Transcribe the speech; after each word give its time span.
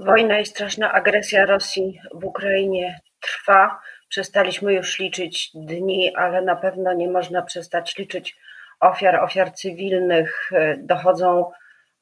Wojna 0.00 0.40
i 0.40 0.46
straszna 0.46 0.92
agresja 0.92 1.46
Rosji 1.46 2.00
w 2.14 2.24
Ukrainie 2.24 3.00
trwa. 3.20 3.80
Przestaliśmy 4.08 4.74
już 4.74 4.98
liczyć 4.98 5.50
dni, 5.54 6.14
ale 6.16 6.42
na 6.42 6.56
pewno 6.56 6.92
nie 6.92 7.08
można 7.08 7.42
przestać 7.42 7.98
liczyć 7.98 8.36
ofiar, 8.80 9.16
ofiar 9.16 9.52
cywilnych. 9.52 10.50
Dochodzą 10.78 11.50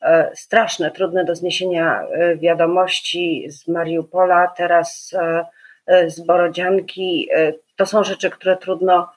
e, 0.03 0.31
straszne, 0.35 0.91
trudne 0.91 1.25
do 1.25 1.35
zniesienia 1.35 2.03
e, 2.03 2.37
wiadomości 2.37 3.47
z 3.51 3.69
Mariupola, 3.69 4.47
teraz 4.57 5.15
e, 5.87 6.11
z 6.11 6.21
Borodzianki. 6.21 7.29
To 7.77 7.87
są 7.87 8.05
rzeczy, 8.05 8.31
które 8.31 8.57
trudno 8.57 9.13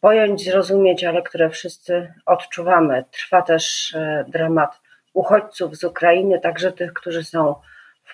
pojąć, 0.00 0.44
zrozumieć, 0.44 1.04
ale 1.04 1.22
które 1.22 1.50
wszyscy 1.50 2.12
odczuwamy. 2.26 3.04
Trwa 3.10 3.42
też 3.42 3.96
dramat 4.28 4.80
uchodźców 5.12 5.76
z 5.76 5.84
Ukrainy, 5.84 6.40
także 6.40 6.72
tych, 6.72 6.92
którzy 6.92 7.24
są 7.24 7.54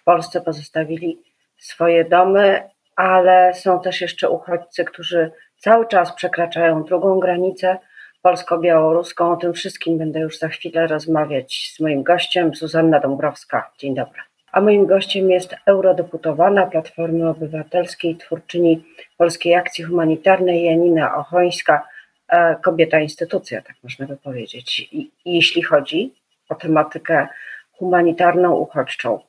w 0.00 0.04
Polsce 0.04 0.40
pozostawili 0.40 1.18
swoje 1.58 2.04
domy, 2.04 2.62
ale 2.96 3.54
są 3.54 3.80
też 3.80 4.00
jeszcze 4.00 4.30
uchodźcy, 4.30 4.84
którzy 4.84 5.30
cały 5.58 5.86
czas 5.86 6.12
przekraczają 6.12 6.84
drugą 6.84 7.20
granicę 7.20 7.78
polsko-białoruską. 8.22 9.32
O 9.32 9.36
tym 9.36 9.52
wszystkim 9.52 9.98
będę 9.98 10.20
już 10.20 10.38
za 10.38 10.48
chwilę 10.48 10.86
rozmawiać 10.86 11.72
z 11.76 11.80
moim 11.80 12.02
gościem, 12.02 12.54
Zuzanna 12.54 13.00
Dąbrowska. 13.00 13.70
Dzień 13.78 13.94
dobry. 13.94 14.20
A 14.52 14.60
moim 14.60 14.86
gościem 14.86 15.30
jest 15.30 15.54
eurodeputowana 15.66 16.66
Platformy 16.66 17.28
Obywatelskiej, 17.28 18.16
twórczyni 18.16 18.84
Polskiej 19.16 19.54
Akcji 19.54 19.84
Humanitarnej 19.84 20.64
Janina 20.64 21.16
Ochońska, 21.16 21.88
e, 22.28 22.56
kobieta 22.62 23.00
instytucja, 23.00 23.62
tak 23.62 23.76
można 23.82 24.06
by 24.06 24.16
powiedzieć. 24.16 24.90
Jeśli 25.24 25.62
chodzi 25.62 26.14
o 26.48 26.54
tematykę 26.54 27.28
humanitarną, 27.72 28.56
uchodźczą. 28.56 29.20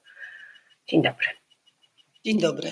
Dzień 0.89 1.01
dobry. 1.01 1.27
Dzień 2.25 2.39
dobry. 2.39 2.71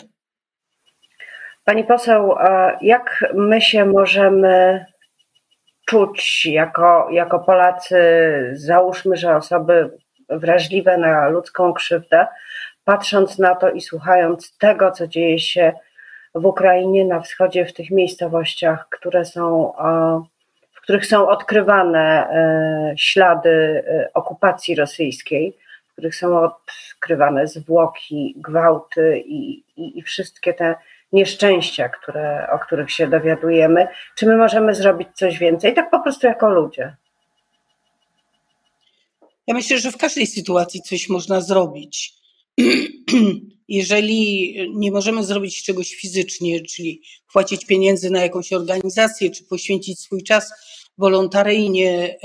Pani 1.66 1.84
poseł, 1.84 2.36
jak 2.82 3.26
my 3.34 3.62
się 3.62 3.86
możemy 3.86 4.86
czuć 5.86 6.46
jako, 6.46 7.08
jako 7.12 7.40
Polacy, 7.40 7.98
załóżmy, 8.54 9.18
że 9.18 9.36
osoby 9.36 9.98
wrażliwe 10.30 10.98
na 10.98 11.30
ludzką 11.30 11.74
krzywdę, 11.74 12.28
patrząc 12.84 13.40
na 13.40 13.56
to 13.56 13.70
i 13.70 13.82
słuchając 13.82 14.58
tego, 14.58 14.92
co 14.92 15.08
dzieje 15.08 15.40
się 15.40 15.74
w 16.36 16.46
Ukrainie, 16.46 17.06
na 17.06 17.20
wschodzie, 17.20 17.66
w 17.66 17.74
tych 17.74 17.92
miejscowościach, 17.92 18.90
które 18.90 19.26
są, 19.26 19.74
w 20.74 20.82
których 20.82 21.06
są 21.06 21.28
odkrywane 21.28 22.30
e, 22.30 22.94
ślady 22.98 23.84
e, 23.88 24.10
okupacji 24.14 24.76
rosyjskiej, 24.76 25.58
których 25.98 26.16
są 26.16 26.40
odkrywane 26.40 27.48
zwłoki, 27.48 28.34
gwałty 28.38 29.24
i, 29.26 29.64
i, 29.78 30.00
i 30.00 30.02
wszystkie 30.02 30.54
te 30.54 30.76
nieszczęścia, 31.14 31.90
które, 31.90 32.48
o 32.52 32.60
których 32.60 32.92
się 32.92 33.08
dowiadujemy. 33.08 33.88
Czy 34.16 34.26
my 34.26 34.38
możemy 34.38 34.76
zrobić 34.76 35.08
coś 35.16 35.38
więcej, 35.38 35.74
tak 35.74 35.92
po 35.92 36.00
prostu 36.00 36.28
jako 36.28 36.50
ludzie? 36.50 36.96
Ja 39.48 39.54
myślę, 39.54 39.80
że 39.80 39.92
w 39.92 39.98
każdej 39.98 40.28
sytuacji 40.28 40.82
coś 40.82 41.10
można 41.10 41.42
zrobić. 41.42 42.14
Jeżeli 43.68 44.56
nie 44.76 44.92
możemy 44.92 45.24
zrobić 45.24 45.64
czegoś 45.64 45.96
fizycznie, 45.96 46.62
czyli 46.62 47.02
płacić 47.34 47.66
pieniędzy 47.66 48.10
na 48.10 48.22
jakąś 48.22 48.54
organizację, 48.54 49.32
czy 49.32 49.44
poświęcić 49.44 50.00
swój 50.00 50.24
czas 50.24 50.54
wolontaryjnie 50.98 52.18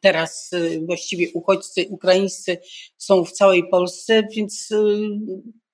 Teraz 0.00 0.52
y, 0.52 0.82
właściwie 0.86 1.32
uchodźcy 1.32 1.86
ukraińscy 1.90 2.58
są 2.96 3.24
w 3.24 3.32
całej 3.32 3.68
Polsce, 3.68 4.22
więc 4.36 4.70
y, 4.70 4.98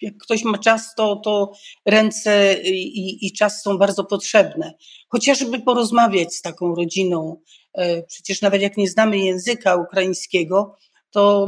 jak 0.00 0.14
ktoś 0.16 0.44
ma 0.44 0.58
czas, 0.58 0.94
to, 0.94 1.16
to 1.16 1.52
ręce 1.86 2.62
i, 2.62 3.27
i 3.27 3.33
czas 3.33 3.62
są 3.62 3.78
bardzo 3.78 4.05
potrzebne. 4.05 4.74
Chociażby 5.08 5.61
porozmawiać 5.61 6.34
z 6.34 6.42
taką 6.42 6.74
rodziną. 6.74 7.40
E, 7.74 8.02
przecież 8.02 8.40
nawet 8.40 8.62
jak 8.62 8.77
nie 8.77 8.89
znamy 8.89 9.18
języka 9.18 9.77
ukraińskiego, 9.77 10.77
to 11.11 11.46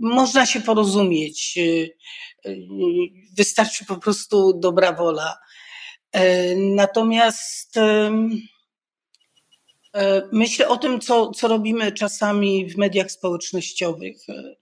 można 0.00 0.46
się 0.46 0.60
porozumieć. 0.60 1.54
Y, 1.58 1.96
wystarczy 3.36 3.84
po 3.84 3.96
prostu 3.96 4.58
dobra 4.58 4.92
wola. 4.92 5.38
E, 6.12 6.54
natomiast 6.56 7.78
myślę 10.32 10.68
o 10.68 10.76
tym, 10.76 11.00
co, 11.00 11.30
co 11.30 11.48
robimy 11.48 11.92
czasami 11.92 12.66
w 12.66 12.76
mediach 12.76 13.10
społecznościowych. 13.10 14.28
E, 14.28 14.54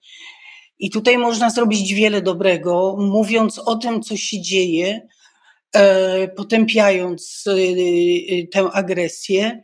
I 0.78 0.90
tutaj 0.90 1.18
można 1.18 1.50
zrobić 1.50 1.94
wiele 1.94 2.22
dobrego, 2.22 2.96
mówiąc 2.98 3.58
o 3.58 3.76
tym, 3.76 4.02
co 4.02 4.16
się 4.16 4.40
dzieje, 4.40 5.08
e, 5.72 6.28
potępiając 6.28 7.44
tę 8.52 8.70
agresję. 8.72 9.60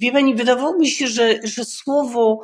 Wie 0.00 0.12
Pani, 0.12 0.34
wydawałoby 0.34 0.86
się, 0.86 1.06
że, 1.06 1.40
że 1.44 1.64
słowo 1.64 2.40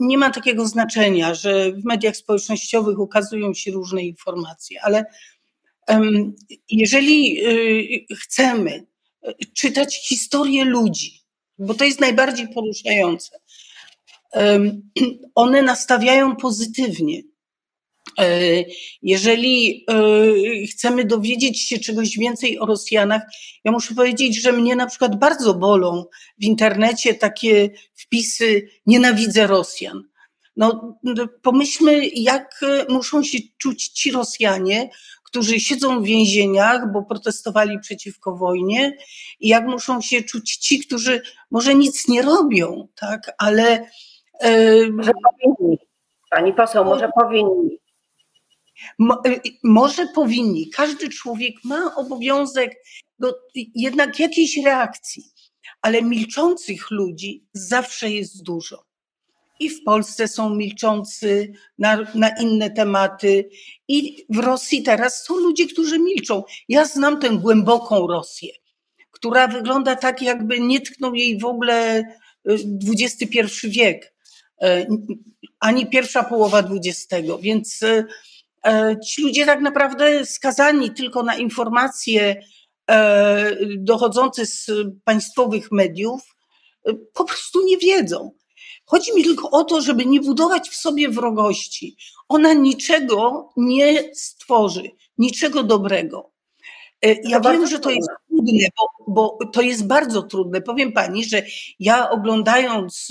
nie 0.00 0.18
ma 0.18 0.30
takiego 0.30 0.66
znaczenia, 0.66 1.34
że 1.34 1.72
w 1.72 1.84
mediach 1.84 2.16
społecznościowych 2.16 2.98
ukazują 2.98 3.54
się 3.54 3.70
różne 3.70 4.02
informacje, 4.02 4.82
ale 4.82 5.04
jeżeli 6.70 7.40
chcemy 8.14 8.86
czytać 9.54 10.08
historię 10.08 10.64
ludzi, 10.64 11.20
bo 11.58 11.74
to 11.74 11.84
jest 11.84 12.00
najbardziej 12.00 12.48
poruszające. 12.48 13.38
One 15.34 15.62
nastawiają 15.62 16.36
pozytywnie. 16.36 17.22
E, 18.18 18.40
jeżeli 19.02 19.84
e, 19.88 20.66
chcemy 20.66 21.04
dowiedzieć 21.04 21.62
się 21.62 21.78
czegoś 21.78 22.18
więcej 22.18 22.58
o 22.58 22.66
Rosjanach, 22.66 23.22
ja 23.64 23.72
muszę 23.72 23.94
powiedzieć, 23.94 24.42
że 24.42 24.52
mnie 24.52 24.76
na 24.76 24.86
przykład 24.86 25.18
bardzo 25.18 25.54
bolą 25.54 26.04
w 26.38 26.44
internecie 26.44 27.14
takie 27.14 27.70
wpisy 27.94 28.68
nienawidzę 28.86 29.46
Rosjan. 29.46 30.02
No, 30.56 30.98
pomyślmy, 31.42 32.08
jak 32.08 32.60
muszą 32.88 33.22
się 33.22 33.38
czuć 33.58 33.88
ci 33.88 34.10
Rosjanie, 34.10 34.90
którzy 35.30 35.60
siedzą 35.60 36.00
w 36.00 36.04
więzieniach, 36.04 36.92
bo 36.92 37.02
protestowali 37.02 37.78
przeciwko 37.80 38.36
wojnie, 38.36 38.96
i 39.40 39.48
jak 39.48 39.66
muszą 39.66 40.00
się 40.00 40.22
czuć 40.22 40.56
ci, 40.56 40.78
którzy 40.78 41.22
może 41.50 41.74
nic 41.74 42.08
nie 42.08 42.22
robią, 42.22 42.88
tak, 42.94 43.34
ale. 43.38 43.90
Może 44.92 45.12
powinni. 45.12 45.78
Pani 46.30 46.52
poseł, 46.52 46.84
może 46.84 47.10
powinni. 47.20 47.78
Mo, 48.98 49.22
y, 49.26 49.40
może 49.64 50.06
powinni. 50.06 50.70
Każdy 50.70 51.08
człowiek 51.08 51.54
ma 51.64 51.94
obowiązek 51.94 52.76
do 53.18 53.34
jednak 53.74 54.18
jakiejś 54.20 54.56
reakcji, 54.64 55.24
ale 55.82 56.02
milczących 56.02 56.90
ludzi 56.90 57.46
zawsze 57.52 58.10
jest 58.10 58.42
dużo 58.42 58.89
i 59.60 59.70
w 59.70 59.84
Polsce 59.84 60.28
są 60.28 60.54
milczący 60.54 61.52
na, 61.78 61.98
na, 62.14 62.28
inne 62.28 62.70
tematy, 62.70 63.48
i 63.88 64.26
w 64.28 64.38
Rosji 64.38 64.82
teraz 64.82 65.24
są 65.24 65.36
ludzie, 65.36 65.66
którzy 65.66 65.98
milczą. 65.98 66.42
Ja 66.68 66.84
znam 66.84 67.20
tę 67.20 67.28
głęboką 67.30 68.06
Rosję, 68.06 68.52
która 69.10 69.48
wygląda 69.48 69.96
tak, 69.96 70.22
jakby 70.22 70.60
nie 70.60 70.80
tknął 70.80 71.14
jej 71.14 71.38
w 71.38 71.44
ogóle 71.44 72.04
XXI 72.88 73.38
y, 73.64 73.70
wiek, 73.70 74.14
y, 74.64 74.86
ani 75.60 75.86
pierwsza 75.86 76.24
połowa 76.24 76.58
XX, 76.58 77.28
więc 77.40 77.82
y, 77.82 78.06
ci 79.06 79.22
ludzie 79.22 79.46
tak 79.46 79.60
naprawdę 79.60 80.26
skazani 80.26 80.90
tylko 80.90 81.22
na 81.22 81.36
informacje 81.36 82.42
dochodzące 83.76 84.46
z 84.46 84.70
państwowych 85.04 85.72
mediów, 85.72 86.36
po 87.14 87.24
prostu 87.24 87.64
nie 87.64 87.78
wiedzą. 87.78 88.30
Chodzi 88.90 89.14
mi 89.14 89.24
tylko 89.24 89.50
o 89.50 89.64
to, 89.64 89.80
żeby 89.80 90.06
nie 90.06 90.20
budować 90.20 90.68
w 90.68 90.76
sobie 90.76 91.08
wrogości. 91.08 91.96
Ona 92.28 92.52
niczego 92.52 93.48
nie 93.56 94.14
stworzy, 94.14 94.90
niczego 95.18 95.62
dobrego. 95.62 96.30
E, 97.02 97.28
ja 97.28 97.40
wiem, 97.40 97.66
że 97.66 97.78
to 97.78 97.90
jest 97.90 98.08
trudne, 98.28 98.68
bo, 98.76 99.12
bo, 99.14 99.38
to 99.52 99.62
jest 99.62 99.86
bardzo 99.86 100.22
trudne. 100.22 100.60
Powiem 100.60 100.92
pani, 100.92 101.24
że 101.24 101.42
ja 101.80 102.10
oglądając 102.10 103.08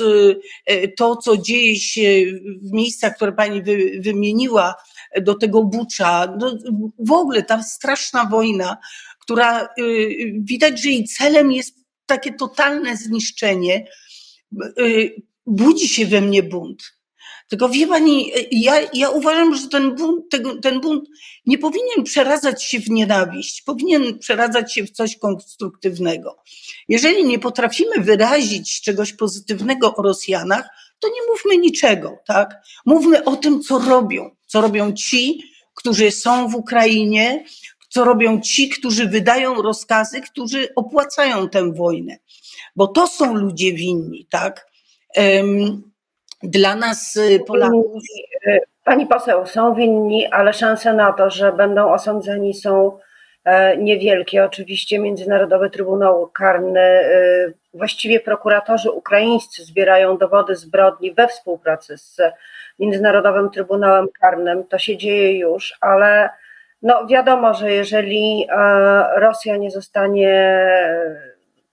e, 0.66 0.88
to, 0.88 1.16
co 1.16 1.38
dzieje 1.38 1.76
się 1.76 2.26
w 2.62 2.72
miejscach, 2.72 3.16
które 3.16 3.32
pani 3.32 3.62
wy, 3.64 4.00
wymieniła, 4.00 4.76
do 5.22 5.36
tego 5.36 5.64
Bucza, 5.64 6.36
no, 6.40 6.58
w 7.00 7.12
ogóle 7.12 7.44
ta 7.44 7.64
straszna 7.64 8.26
wojna, 8.26 8.78
która 9.20 9.62
e, 9.62 9.68
widać, 10.40 10.84
że 10.84 10.90
jej 10.90 11.04
celem 11.04 11.52
jest 11.52 11.76
takie 12.06 12.34
totalne 12.34 12.98
zniszczenie 12.98 13.86
budzi 15.50 15.88
się 15.88 16.06
we 16.06 16.22
mnie 16.22 16.44
bunt. 16.44 17.00
Tylko 17.50 17.70
wie 17.70 17.88
pani, 17.88 18.32
ja, 18.52 18.74
ja 18.94 19.10
uważam, 19.10 19.56
że 19.56 19.68
ten 19.68 19.96
bunt, 19.96 20.30
ten, 20.32 20.62
ten 20.62 20.82
bunt 20.82 21.10
nie 21.46 21.58
powinien 21.58 22.04
przeradzać 22.04 22.64
się 22.64 22.80
w 22.80 22.90
nienawiść, 22.90 23.62
powinien 23.62 24.20
przeradzać 24.20 24.74
się 24.74 24.84
w 24.84 24.92
coś 24.92 25.18
konstruktywnego. 25.18 26.38
Jeżeli 26.88 27.26
nie 27.26 27.40
potrafimy 27.40 28.02
wyrazić 28.02 28.82
czegoś 28.82 29.14
pozytywnego 29.14 29.96
o 29.96 30.02
Rosjanach, 30.02 30.70
to 31.00 31.08
nie 31.08 31.32
mówmy 31.32 31.58
niczego, 31.58 32.18
tak? 32.28 32.56
Mówmy 32.86 33.24
o 33.24 33.36
tym, 33.36 33.62
co 33.62 33.80
robią, 33.80 34.36
co 34.48 34.62
robią 34.62 34.94
ci, 34.94 35.44
którzy 35.76 36.12
są 36.12 36.48
w 36.48 36.56
Ukrainie, 36.56 37.46
co 37.90 38.04
robią 38.04 38.42
ci, 38.42 38.70
którzy 38.70 39.06
wydają 39.06 39.62
rozkazy, 39.62 40.22
którzy 40.22 40.68
opłacają 40.76 41.50
tę 41.50 41.74
wojnę. 41.74 42.18
Bo 42.76 42.88
to 42.88 43.08
są 43.08 43.36
ludzie 43.36 43.74
winni, 43.74 44.28
tak? 44.30 44.69
Dla 46.44 46.76
nas, 46.76 47.18
y, 47.18 47.40
Polaków. 47.48 48.04
Y, 48.48 48.60
pani 48.84 49.08
poseł, 49.08 49.46
są 49.48 49.76
winni, 49.76 50.28
ale 50.28 50.54
szanse 50.54 50.94
na 50.94 51.14
to, 51.14 51.30
że 51.30 51.52
będą 51.52 51.94
osądzeni 51.94 52.54
są 52.54 52.98
e, 53.46 53.78
niewielkie. 53.78 54.46
Oczywiście 54.46 55.00
Międzynarodowy 55.00 55.70
Trybunał 55.70 56.28
Karny, 56.28 56.80
y, 56.80 57.54
właściwie 57.74 58.20
prokuratorzy 58.20 58.92
ukraińscy 58.92 59.64
zbierają 59.64 60.18
dowody 60.18 60.56
zbrodni 60.56 61.14
we 61.14 61.28
współpracy 61.28 61.98
z 61.98 62.18
Międzynarodowym 62.80 63.50
Trybunałem 63.50 64.08
Karnym. 64.22 64.64
To 64.64 64.78
się 64.78 64.98
dzieje 64.98 65.40
już, 65.40 65.78
ale 65.82 66.30
no 66.82 67.08
wiadomo, 67.08 67.54
że 67.54 67.72
jeżeli 67.72 68.48
e, 68.50 69.20
Rosja 69.20 69.58
nie 69.58 69.72
zostanie 69.72 70.54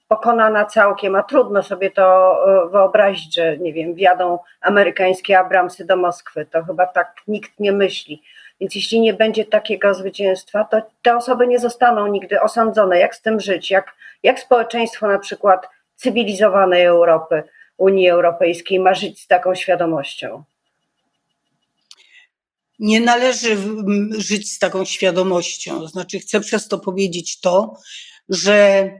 pokonana 0.08 0.64
całkiem, 0.64 1.14
a 1.14 1.22
trudno 1.22 1.62
sobie 1.62 1.90
to 1.90 2.36
e, 2.66 2.70
wyobrazić, 2.70 3.34
że 3.34 3.58
nie 3.58 3.72
wiem, 3.72 3.94
wjadą 3.94 4.38
amerykańskie 4.60 5.38
Abramsy 5.38 5.84
do 5.84 5.96
Moskwy, 5.96 6.46
to 6.46 6.64
chyba 6.64 6.86
tak 6.86 7.16
nikt 7.28 7.60
nie 7.60 7.72
myśli. 7.72 8.22
Więc 8.60 8.74
jeśli 8.74 9.00
nie 9.00 9.14
będzie 9.14 9.44
takiego 9.44 9.94
zwycięstwa, 9.94 10.64
to 10.64 10.82
te 11.02 11.16
osoby 11.16 11.46
nie 11.46 11.58
zostaną 11.58 12.06
nigdy 12.06 12.40
osądzone. 12.40 12.98
Jak 12.98 13.14
z 13.14 13.22
tym 13.22 13.40
żyć? 13.40 13.70
Jak, 13.70 13.94
jak 14.22 14.40
społeczeństwo 14.40 15.08
na 15.08 15.18
przykład 15.18 15.68
cywilizowanej 15.96 16.84
Europy, 16.84 17.42
Unii 17.76 18.08
Europejskiej 18.08 18.80
ma 18.80 18.94
żyć 18.94 19.20
z 19.20 19.26
taką 19.26 19.54
świadomością? 19.54 20.44
nie 22.78 23.00
należy 23.00 23.56
żyć 24.18 24.52
z 24.52 24.58
taką 24.58 24.84
świadomością. 24.84 25.86
Znaczy, 25.86 26.18
chcę 26.18 26.40
przez 26.40 26.68
to 26.68 26.78
powiedzieć 26.78 27.40
to, 27.40 27.76
że 28.28 28.90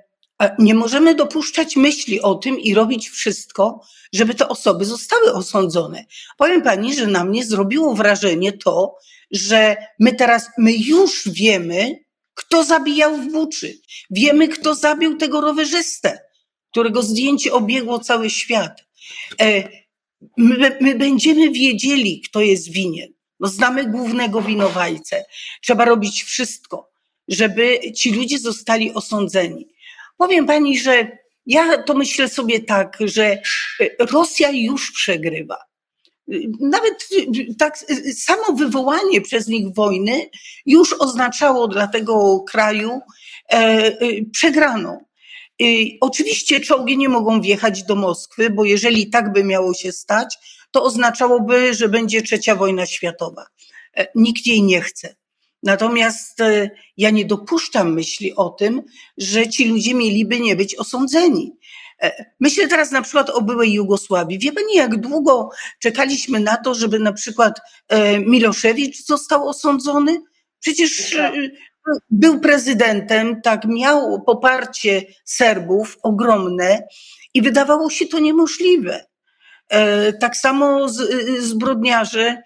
nie 0.59 0.75
możemy 0.75 1.15
dopuszczać 1.15 1.77
myśli 1.77 2.21
o 2.21 2.35
tym 2.35 2.61
i 2.61 2.75
robić 2.75 3.09
wszystko, 3.09 3.81
żeby 4.13 4.35
te 4.35 4.49
osoby 4.49 4.85
zostały 4.85 5.33
osądzone. 5.33 6.05
Powiem 6.39 6.63
pani, 6.63 6.95
że 6.95 7.07
na 7.07 7.25
mnie 7.25 7.45
zrobiło 7.45 7.95
wrażenie 7.95 8.53
to, 8.53 8.97
że 9.31 9.77
my 9.99 10.13
teraz, 10.13 10.49
my 10.59 10.73
już 10.73 11.29
wiemy, 11.29 12.05
kto 12.35 12.65
zabijał 12.65 13.17
w 13.17 13.33
Buczy. 13.33 13.79
Wiemy, 14.11 14.49
kto 14.49 14.75
zabił 14.75 15.17
tego 15.17 15.41
rowerzystę, 15.41 16.21
którego 16.71 17.03
zdjęcie 17.03 17.53
obiegło 17.53 17.99
cały 17.99 18.31
świat. 18.31 18.85
E, 19.41 19.69
my, 20.37 20.79
my 20.81 20.95
będziemy 20.95 21.51
wiedzieli, 21.51 22.21
kto 22.21 22.41
jest 22.41 22.73
winien. 22.73 23.13
No 23.41 23.49
znamy 23.49 23.91
głównego 23.91 24.43
winowajcę. 24.43 25.25
Trzeba 25.63 25.85
robić 25.85 26.23
wszystko, 26.23 26.91
żeby 27.29 27.93
ci 27.93 28.13
ludzie 28.13 28.39
zostali 28.39 28.95
osądzeni. 28.95 29.69
Powiem 30.17 30.47
pani, 30.47 30.79
że 30.79 31.19
ja 31.47 31.83
to 31.83 31.95
myślę 31.95 32.29
sobie 32.29 32.61
tak, 32.61 32.99
że 33.01 33.39
Rosja 33.99 34.51
już 34.51 34.93
przegrywa. 34.93 35.57
Nawet 36.61 37.09
tak 37.59 37.79
samo 38.15 38.53
wywołanie 38.57 39.21
przez 39.21 39.47
nich 39.47 39.75
wojny 39.75 40.31
już 40.67 40.93
oznaczało 40.93 41.69
dla 41.69 41.87
tego 41.87 42.41
kraju 42.41 43.01
e, 43.53 43.57
e, 43.57 43.97
przegraną. 44.33 45.05
Oczywiście 46.01 46.61
czołgi 46.61 46.99
nie 46.99 47.09
mogą 47.09 47.41
wjechać 47.41 47.83
do 47.83 47.97
Moskwy, 47.97 48.51
bo 48.51 48.65
jeżeli 48.65 49.11
tak 49.11 49.33
by 49.33 49.45
miało 49.45 49.75
się 49.75 49.93
stać, 49.93 50.39
to 50.71 50.83
oznaczałoby, 50.83 51.75
że 51.75 51.89
będzie 51.89 52.23
trzecia 52.23 52.55
wojna 52.55 52.87
światowa. 52.87 53.47
E, 53.97 54.07
nikt 54.15 54.47
jej 54.47 54.63
nie 54.63 54.81
chce. 54.81 55.17
Natomiast 55.67 56.41
e, 56.41 56.71
ja 56.97 57.11
nie 57.11 57.25
dopuszczam 57.25 57.93
myśli 57.93 58.35
o 58.35 58.49
tym, 58.49 58.83
że 59.19 59.49
ci 59.49 59.69
ludzie 59.69 59.95
mieliby 59.95 60.41
nie 60.41 60.57
być 60.57 60.75
osądzeni. 60.75 61.57
E, 62.03 62.25
myślę 62.41 62.69
teraz 62.69 62.91
na 62.91 63.03
przykład 63.03 63.31
o 63.31 63.43
byłej 63.43 63.73
Jugosławii. 63.73 64.39
Wie 64.39 64.53
pani, 64.53 64.75
jak 64.75 65.01
długo 65.01 65.51
czekaliśmy 65.81 66.41
na 66.41 66.57
to, 66.57 66.75
żeby 66.75 66.99
na 66.99 67.13
przykład 67.13 67.61
Miloszewicz 68.27 69.05
został 69.07 69.49
osądzony? 69.49 70.23
Przecież 70.61 71.11
tak. 71.11 71.35
był 72.11 72.41
prezydentem, 72.41 73.43
tak, 73.43 73.65
miał 73.65 74.23
poparcie 74.23 75.03
Serbów 75.25 75.99
ogromne 76.03 76.83
i 77.35 77.43
wydawało 77.43 77.91
się 77.91 78.07
to 78.07 78.19
niemożliwe. 78.19 79.07
E, 79.69 80.13
tak 80.13 80.37
samo 80.37 80.87
zbrodniarze 81.39 82.23
e, 82.23 82.43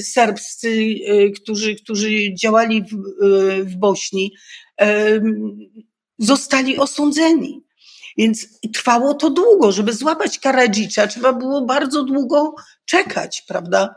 serbscy, 0.00 0.94
e, 1.06 1.30
którzy, 1.30 1.74
którzy 1.74 2.34
działali 2.34 2.82
w, 2.82 2.96
w 3.64 3.76
Bośni, 3.76 4.32
zostali 6.18 6.78
osądzeni. 6.78 7.66
Więc 8.16 8.60
trwało 8.74 9.14
to 9.14 9.30
długo, 9.30 9.72
żeby 9.72 9.92
złapać 9.92 10.38
Karadzicza, 10.38 11.06
trzeba 11.06 11.32
było 11.32 11.64
bardzo 11.64 12.04
długo 12.04 12.54
czekać, 12.84 13.42
prawda? 13.48 13.94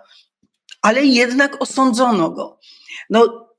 Ale 0.82 1.06
jednak 1.06 1.62
osądzono 1.62 2.30
go. 2.30 2.60
No, 3.10 3.50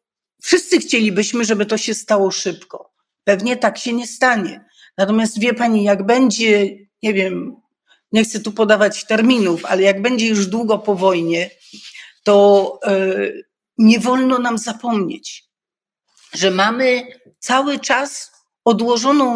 wszyscy 0.43 0.79
chcielibyśmy, 0.79 1.45
żeby 1.45 1.67
to 1.67 1.77
się 1.77 1.95
stało 1.95 2.31
szybko. 2.31 2.93
Pewnie 3.25 3.57
tak 3.57 3.79
się 3.79 3.93
nie 3.93 4.07
stanie. 4.07 4.65
Natomiast 4.99 5.41
wie 5.41 5.55
pani, 5.55 5.85
jak 5.85 6.07
będzie, 6.07 6.77
nie 7.03 7.15
wiem, 7.15 7.57
nie 8.13 8.25
chcę 8.25 8.41
tu 8.41 8.53
podawać 8.53 9.05
terminów, 9.05 9.65
ale 9.65 9.83
jak 9.83 10.03
będzie 10.03 10.27
już 10.27 10.47
długo 10.47 10.79
po 10.79 10.95
wojnie, 10.95 11.51
to 12.23 12.79
e, 12.85 13.17
nie 13.79 14.01
wolno 14.01 14.39
nam 14.39 14.59
zapomnieć, 14.59 15.45
że 16.33 16.51
mamy 16.51 17.03
cały 17.39 17.79
czas 17.79 18.33
odłożoną, 18.65 19.35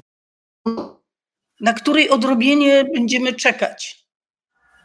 na 1.61 1.73
której 1.73 2.11
odrobienie 2.11 2.85
będziemy 2.95 3.33
czekać. 3.33 4.05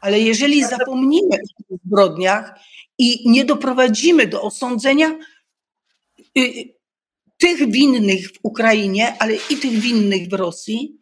Ale 0.02 0.20
jeżeli 0.20 0.64
zapomnimy 0.64 1.36
o 1.36 1.64
tych 1.64 1.80
zbrodniach 1.86 2.60
i 2.98 3.30
nie 3.30 3.46
doprowadzimy 3.46 4.28
do 4.28 4.42
osądzenia 4.42 5.20
y, 6.38 6.80
tych 7.38 7.72
winnych 7.72 8.32
w 8.32 8.40
Ukrainie, 8.44 9.16
ale 9.20 9.36
i 9.36 9.58
tych 9.58 9.72
winnych 9.72 10.30
w 10.30 10.34
Rosji, 10.34 10.99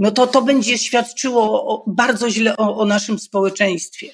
no 0.00 0.10
to 0.10 0.26
to 0.26 0.42
będzie 0.42 0.78
świadczyło 0.78 1.84
bardzo 1.86 2.30
źle 2.30 2.56
o, 2.56 2.76
o 2.76 2.84
naszym 2.84 3.18
społeczeństwie. 3.18 4.06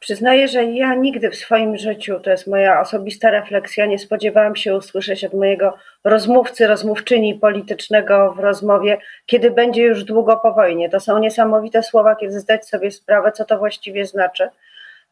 Przyznaję, 0.00 0.48
że 0.48 0.64
ja 0.64 0.94
nigdy 0.94 1.30
w 1.30 1.36
swoim 1.36 1.76
życiu, 1.76 2.20
to 2.20 2.30
jest 2.30 2.46
moja 2.46 2.80
osobista 2.80 3.30
refleksja, 3.30 3.86
nie 3.86 3.98
spodziewałam 3.98 4.56
się 4.56 4.76
usłyszeć 4.76 5.24
od 5.24 5.34
mojego 5.34 5.78
rozmówcy, 6.04 6.66
rozmówczyni 6.66 7.34
politycznego 7.34 8.32
w 8.32 8.38
rozmowie, 8.38 8.98
kiedy 9.26 9.50
będzie 9.50 9.82
już 9.82 10.04
długo 10.04 10.36
po 10.36 10.52
wojnie. 10.52 10.88
To 10.88 11.00
są 11.00 11.18
niesamowite 11.18 11.82
słowa, 11.82 12.16
kiedy 12.16 12.40
zdać 12.40 12.68
sobie 12.68 12.90
sprawę, 12.90 13.32
co 13.32 13.44
to 13.44 13.58
właściwie 13.58 14.06
znaczy 14.06 14.48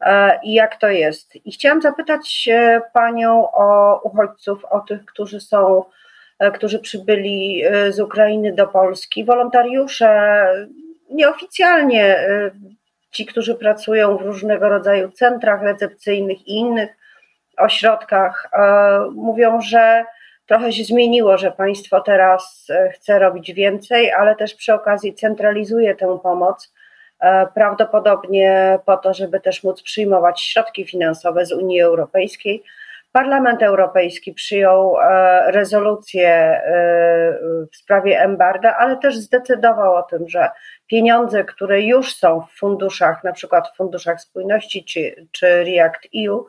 e, 0.01 0.39
i 0.43 0.53
jak 0.53 0.75
to 0.75 0.89
jest. 0.89 1.35
I 1.45 1.51
chciałam 1.51 1.81
zapytać 1.81 2.49
Panią 2.93 3.51
o 3.51 3.99
uchodźców, 4.03 4.65
o 4.65 4.79
tych, 4.79 5.05
którzy 5.05 5.39
są 5.39 5.83
którzy 6.49 6.79
przybyli 6.79 7.63
e, 7.65 7.91
z 7.91 7.99
Ukrainy 7.99 8.53
do 8.53 8.67
Polski, 8.67 9.25
wolontariusze, 9.25 10.41
nieoficjalnie 11.09 12.17
e, 12.17 12.51
ci, 13.11 13.25
którzy 13.25 13.55
pracują 13.55 14.17
w 14.17 14.21
różnego 14.21 14.69
rodzaju 14.69 15.11
centrach 15.11 15.61
recepcyjnych 15.61 16.47
i 16.47 16.55
innych 16.55 16.97
ośrodkach, 17.57 18.49
mówią, 19.15 19.61
że 19.61 20.05
trochę 20.45 20.71
się 20.71 20.83
zmieniło, 20.83 21.37
że 21.37 21.51
państwo 21.51 22.01
teraz 22.01 22.67
chce 22.93 23.19
robić 23.19 23.53
więcej, 23.53 24.11
ale 24.11 24.35
też 24.35 24.55
przy 24.55 24.73
okazji 24.73 25.13
centralizuje 25.13 25.95
tę 25.95 26.19
pomoc, 26.23 26.73
prawdopodobnie 27.53 28.79
po 28.85 28.97
to, 28.97 29.13
żeby 29.13 29.39
też 29.39 29.63
móc 29.63 29.81
przyjmować 29.81 30.41
środki 30.41 30.85
finansowe 30.85 31.45
z 31.45 31.51
Unii 31.51 31.81
Europejskiej 31.81 32.63
Parlament 33.11 33.63
Europejski 33.63 34.33
przyjął 34.33 34.97
e, 34.97 35.51
rezolucję 35.51 36.29
e, 36.29 37.39
w 37.71 37.75
sprawie 37.75 38.21
embarga, 38.21 38.75
ale 38.79 38.97
też 38.97 39.17
zdecydował 39.17 39.95
o 39.95 40.03
tym, 40.03 40.29
że 40.29 40.49
pieniądze, 40.87 41.43
które 41.43 41.81
już 41.81 42.15
są 42.15 42.41
w 42.41 42.59
funduszach, 42.59 43.23
na 43.23 43.33
przykład 43.33 43.69
w 43.73 43.75
funduszach 43.75 44.21
spójności 44.21 44.85
czy, 44.85 45.27
czy 45.31 45.63
React 45.63 46.07
EU, 46.27 46.45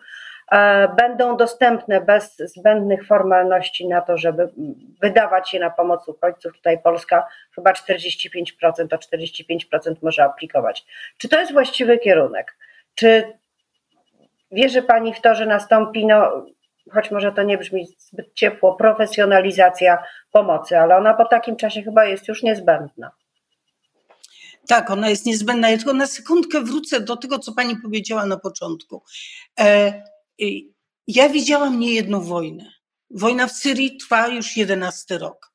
e, 0.53 0.89
będą 0.89 1.37
dostępne 1.37 2.01
bez 2.01 2.37
zbędnych 2.37 3.07
formalności 3.07 3.89
na 3.89 4.01
to, 4.01 4.19
żeby 4.19 4.49
wydawać 5.03 5.55
je 5.55 5.61
na 5.61 5.71
pomoc 5.71 6.09
uchodźców. 6.09 6.53
Tutaj 6.53 6.83
Polska 6.83 7.27
chyba 7.55 7.73
45%, 7.73 8.89
to 8.91 8.97
45% 8.97 9.95
może 10.03 10.25
aplikować. 10.25 10.85
Czy 11.19 11.29
to 11.29 11.41
jest 11.41 11.53
właściwy 11.53 11.99
kierunek? 11.99 12.57
Czy 12.95 13.42
Wierzy 14.53 14.83
Pani 14.83 15.15
w 15.15 15.21
to, 15.21 15.35
że 15.35 15.47
nastąpi, 15.47 16.07
no, 16.07 16.47
choć 16.93 17.11
może 17.11 17.33
to 17.33 17.43
nie 17.43 17.59
brzmi 17.59 17.87
zbyt 17.99 18.35
ciepło, 18.35 18.75
profesjonalizacja 18.75 20.03
pomocy, 20.33 20.79
ale 20.79 20.97
ona 20.97 21.15
po 21.15 21.25
takim 21.25 21.57
czasie 21.57 21.83
chyba 21.83 22.05
jest 22.05 22.29
już 22.29 22.43
niezbędna. 22.43 23.11
Tak, 24.69 24.91
ona 24.91 25.09
jest 25.09 25.27
niezbędna. 25.27 25.71
Ja 25.71 25.77
tylko 25.77 25.93
na 25.93 26.07
sekundkę 26.07 26.61
wrócę 26.61 27.01
do 27.01 27.17
tego, 27.17 27.39
co 27.39 27.53
pani 27.53 27.77
powiedziała 27.77 28.27
na 28.27 28.37
początku. 28.37 29.03
E, 29.61 30.03
ja 31.07 31.29
widziałam 31.29 31.81
niejedną 31.81 32.21
wojnę. 32.21 32.65
Wojna 33.11 33.47
w 33.47 33.53
Syrii 33.53 33.97
trwa 33.97 34.29
już 34.29 34.57
11 34.57 35.19
rok. 35.19 35.53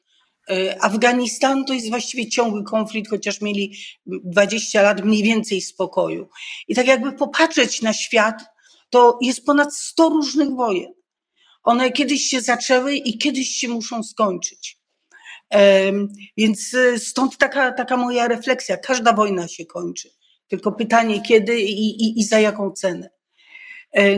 E, 0.49 0.83
Afganistan 0.83 1.65
to 1.65 1.73
jest 1.73 1.89
właściwie 1.89 2.29
ciągły 2.29 2.63
konflikt, 2.63 3.09
chociaż 3.09 3.41
mieli 3.41 3.77
20 4.05 4.81
lat 4.81 5.05
mniej 5.05 5.23
więcej 5.23 5.61
spokoju. 5.61 6.29
I 6.67 6.75
tak 6.75 6.87
jakby 6.87 7.11
popatrzeć 7.11 7.81
na 7.81 7.93
świat, 7.93 8.35
to 8.89 9.19
jest 9.21 9.45
ponad 9.45 9.75
100 9.75 10.09
różnych 10.09 10.49
wojen. 10.49 10.93
One 11.63 11.91
kiedyś 11.91 12.23
się 12.23 12.41
zaczęły 12.41 12.95
i 12.95 13.17
kiedyś 13.17 13.49
się 13.49 13.67
muszą 13.67 14.03
skończyć. 14.03 14.77
Więc 16.37 16.73
e, 16.73 16.99
stąd 16.99 17.37
taka, 17.37 17.71
taka 17.71 17.97
moja 17.97 18.27
refleksja. 18.27 18.77
Każda 18.77 19.13
wojna 19.13 19.47
się 19.47 19.65
kończy. 19.65 20.09
Tylko 20.47 20.71
pytanie 20.71 21.21
kiedy 21.21 21.61
i, 21.61 22.03
i, 22.03 22.19
i 22.19 22.23
za 22.23 22.39
jaką 22.39 22.71
cenę. 22.71 23.09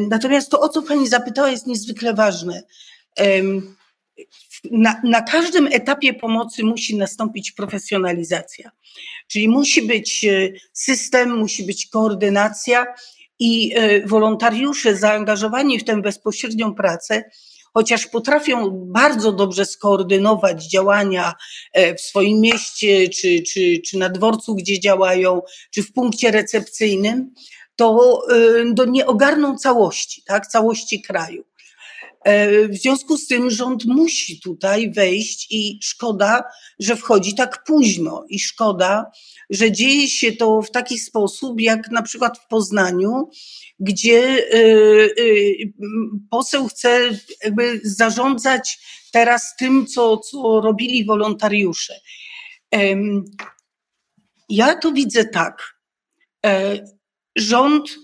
Natomiast 0.10 0.52
to, 0.52 0.60
o 0.60 0.70
co 0.70 0.82
Pani 0.82 1.08
zapytała, 1.08 1.50
jest 1.50 1.68
niezwykle 1.68 2.14
ważne. 2.14 2.64
Na, 4.72 5.02
na, 5.04 5.22
każdym 5.22 5.68
etapie 5.68 6.14
pomocy 6.14 6.64
musi 6.64 6.98
nastąpić 6.98 7.52
profesjonalizacja, 7.52 8.72
czyli 9.28 9.50
musi 9.50 9.82
być 9.82 10.26
e, 10.26 10.50
system, 10.74 11.38
musi 11.38 11.64
być 11.64 11.88
koordynacja 11.88 12.86
i 13.40 13.72
e, 13.76 14.08
wolontariusze 14.08 14.96
zaangażowani 14.96 15.80
w 15.80 15.84
tę 15.84 16.02
bezpośrednią 16.02 16.76
pracę 16.76 17.24
chociaż 17.74 18.08
potrafią 18.08 18.70
bardzo 18.72 19.32
dobrze 19.32 19.66
skoordynować 19.66 20.70
działania 20.70 21.34
e, 21.74 21.96
w 21.96 22.02
swoim 22.02 22.42
mieście, 22.42 23.10
czy, 23.10 23.44
czy, 23.54 23.82
czy 23.86 23.98
na 23.98 24.10
dworcu, 24.10 24.56
gdzie 24.56 24.80
działają, 24.80 25.42
czy 25.72 25.84
w 25.84 25.94
punkcie 25.94 26.32
recepcyjnym, 26.32 27.34
to, 27.76 28.22
e, 28.32 28.74
to 28.76 28.86
nie 28.86 29.06
ogarną 29.06 29.58
całości, 29.58 30.24
tak, 30.26 30.48
całości 30.48 31.02
kraju. 31.02 31.49
E, 32.26 32.68
w 32.68 32.76
związku 32.76 33.18
z 33.18 33.28
tym 33.28 33.50
rząd 33.50 33.86
musi 33.86 34.40
tutaj 34.40 34.92
wejść 34.92 35.48
i 35.52 35.80
szkoda, 35.82 36.44
że 36.80 36.96
wchodzi 36.96 37.36
tak 37.36 37.64
późno 37.64 38.26
i 38.30 38.40
szkoda, 38.40 39.12
że 39.50 39.72
dzieje 39.72 40.08
się 40.08 40.32
to 40.32 40.62
w 40.62 40.72
taki 40.72 41.00
sposób, 41.00 41.62
jak 41.62 41.92
na 41.92 42.02
przykład 42.02 42.38
w 42.38 42.48
Poznaniu, 42.48 43.30
gdzie 43.80 44.20
e, 44.20 44.58
e, 44.58 45.10
poseł 46.32 46.68
chce 46.68 47.10
jakby 47.44 47.82
zarządzać 47.84 48.80
teraz 49.12 49.56
tym, 49.56 49.88
co, 49.88 50.18
co 50.18 50.62
robili 50.62 51.06
wolontariusze. 51.06 51.94
Ja 54.50 54.76
to 54.76 54.92
widzę 54.92 55.26
tak. 55.26 55.76
Rząd 57.36 57.96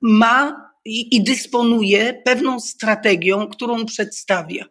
ma 0.00 0.69
i, 0.84 1.16
i 1.16 1.24
dysponuje 1.24 2.22
pewną 2.24 2.60
strategią, 2.60 3.48
którą 3.48 3.86
przedstawia. 3.86 4.64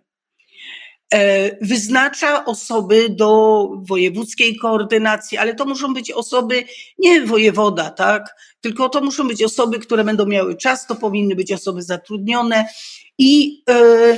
E, 1.13 1.65
wyznacza 1.65 2.45
osoby 2.45 3.09
do 3.09 3.69
wojewódzkiej 3.81 4.55
koordynacji, 4.57 5.37
ale 5.37 5.55
to 5.55 5.65
muszą 5.65 5.93
być 5.93 6.11
osoby 6.11 6.63
nie 6.99 7.21
wojewoda, 7.21 7.89
tak? 7.89 8.35
Tylko 8.61 8.89
to 8.89 9.01
muszą 9.01 9.27
być 9.27 9.43
osoby, 9.43 9.79
które 9.79 10.03
będą 10.03 10.25
miały 10.25 10.57
czas, 10.57 10.87
to 10.87 10.95
powinny 10.95 11.35
być 11.35 11.51
osoby 11.51 11.81
zatrudnione 11.81 12.65
i 13.17 13.63
e, 13.69 13.73
e, 13.73 14.17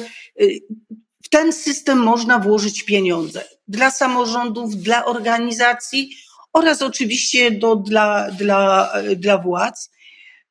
w 1.23 1.29
ten 1.29 1.53
system 1.53 1.97
można 1.97 2.39
włożyć 2.39 2.83
pieniądze 2.83 3.43
dla 3.67 3.91
samorządów, 3.91 4.75
dla 4.75 5.05
organizacji 5.05 6.09
oraz 6.53 6.81
oczywiście 6.81 7.51
do, 7.51 7.75
dla, 7.75 8.31
dla, 8.31 8.93
dla 9.15 9.37
władz. 9.37 9.91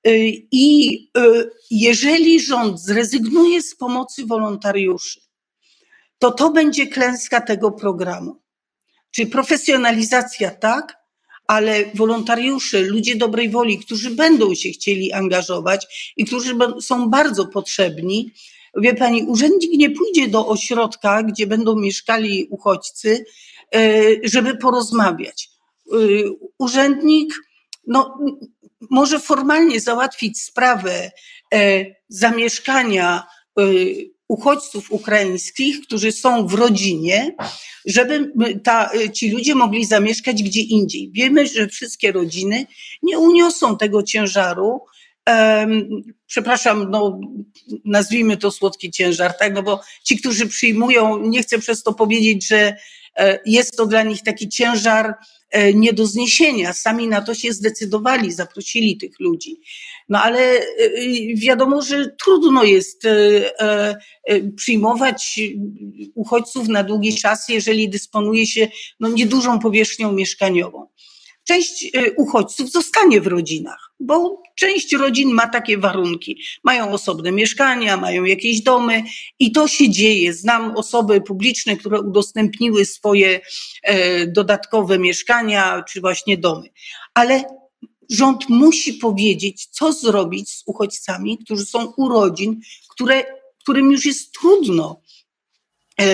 Y, 0.07 0.33
I 0.53 0.95
y, 1.19 1.51
jeżeli 1.71 2.41
rząd 2.41 2.81
zrezygnuje 2.81 3.63
z 3.63 3.77
pomocy 3.77 4.27
wolontariuszy, 4.27 5.21
to 6.19 6.31
to 6.31 6.51
będzie 6.51 6.87
klęska 6.87 7.41
tego 7.41 7.73
programu. 7.73 8.37
Czyli 9.11 9.31
profesjonalizacja 9.31 10.51
tak, 10.51 10.97
ale 11.47 11.85
wolontariusze, 11.95 12.81
ludzie 12.81 13.17
dobrej 13.17 13.51
woli, 13.51 13.79
którzy 13.79 14.11
będą 14.11 14.55
się 14.55 14.69
chcieli 14.69 15.13
angażować 15.13 16.13
i 16.17 16.25
którzy 16.25 16.55
są 16.81 17.11
bardzo 17.11 17.47
potrzebni. 17.47 18.31
Wie 18.77 18.95
pani, 18.95 19.23
urzędnik 19.23 19.73
nie 19.73 19.91
pójdzie 19.91 20.29
do 20.29 20.49
ośrodka, 20.49 21.23
gdzie 21.23 21.47
będą 21.47 21.77
mieszkali 21.77 22.47
uchodźcy, 22.51 23.25
y, 23.77 24.21
żeby 24.25 24.57
porozmawiać. 24.57 25.51
Urzędnik 26.59 27.35
no, 27.87 28.19
może 28.91 29.21
formalnie 29.21 29.81
załatwić 29.81 30.43
sprawę 30.43 31.11
e, 31.55 31.85
zamieszkania 32.09 33.23
e, 33.59 33.63
uchodźców 34.29 34.93
ukraińskich, 34.93 35.81
którzy 35.81 36.13
są 36.13 36.47
w 36.47 36.55
rodzinie, 36.55 37.37
żeby 37.87 38.33
ta, 38.65 38.91
ci 39.13 39.31
ludzie 39.31 39.55
mogli 39.55 39.85
zamieszkać 39.85 40.43
gdzie 40.43 40.61
indziej. 40.61 41.11
Wiemy, 41.13 41.47
że 41.47 41.69
wszystkie 41.69 42.13
rodziny 42.13 42.67
nie 43.03 43.19
uniosą 43.19 43.77
tego 43.77 44.03
ciężaru. 44.03 44.81
Przepraszam, 46.27 46.91
no, 46.91 47.21
nazwijmy 47.85 48.37
to 48.37 48.51
słodki 48.51 48.91
ciężar, 48.91 49.39
tak? 49.39 49.55
No 49.55 49.63
bo 49.63 49.81
ci, 50.05 50.17
którzy 50.19 50.47
przyjmują, 50.47 51.19
nie 51.19 51.43
chcę 51.43 51.59
przez 51.59 51.83
to 51.83 51.95
powiedzieć, 51.95 52.47
że 52.47 52.57
e, 52.59 52.77
jest 53.47 53.77
to 53.77 53.87
dla 53.87 54.03
nich 54.03 54.23
taki 54.23 54.49
ciężar 54.49 55.15
E, 55.51 55.75
nie 55.75 55.93
do 55.93 56.07
zniesienia. 56.07 56.73
Sami 56.73 57.09
na 57.09 57.21
to 57.21 57.35
się 57.35 57.53
zdecydowali, 57.53 58.33
zaprosili 58.33 58.97
tych 58.97 59.21
ludzi. 59.21 59.61
No 60.09 60.23
ale 60.23 60.41
e, 60.41 60.65
wiadomo, 61.35 61.83
że 61.83 62.07
trudno 62.25 62.65
jest 62.65 63.05
e, 63.05 63.97
przyjmować 64.57 65.41
uchodźców 66.15 66.69
na 66.69 66.85
długi 66.85 67.15
czas, 67.15 67.49
jeżeli 67.49 67.89
dysponuje 67.89 68.47
się 68.47 68.69
no, 69.01 69.09
niedużą 69.09 69.59
powierzchnią 69.59 70.13
mieszkaniową. 70.13 70.87
Część 71.51 71.91
uchodźców 72.17 72.71
zostanie 72.71 73.21
w 73.21 73.27
rodzinach, 73.27 73.93
bo 74.01 74.43
część 74.55 74.93
rodzin 74.93 75.31
ma 75.31 75.47
takie 75.47 75.79
warunki. 75.79 76.43
Mają 76.65 76.93
osobne 76.93 77.33
mieszkania, 77.33 77.97
mają 77.97 78.25
jakieś 78.25 78.63
domy 78.63 79.03
i 79.39 79.53
to 79.53 79.69
się 79.69 79.91
dzieje. 79.91 80.33
Znam 80.33 80.77
osoby 80.77 81.21
publiczne, 81.21 81.77
które 81.77 82.01
udostępniły 82.01 82.85
swoje 82.85 83.41
e, 83.83 84.27
dodatkowe 84.27 84.99
mieszkania 84.99 85.83
czy 85.89 86.01
właśnie 86.01 86.39
domy. 86.39 86.69
Ale 87.15 87.45
rząd 88.11 88.49
musi 88.49 88.95
powiedzieć, 88.95 89.67
co 89.67 89.93
zrobić 89.93 90.51
z 90.51 90.63
uchodźcami, 90.67 91.39
którzy 91.39 91.67
są 91.67 91.93
u 91.97 92.09
rodzin, 92.09 92.61
które, 92.89 93.25
którym 93.61 93.91
już 93.91 94.07
jest 94.07 94.33
trudno 94.33 95.01
e, 96.01 96.05